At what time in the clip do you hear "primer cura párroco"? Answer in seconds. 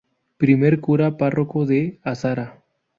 0.37-1.67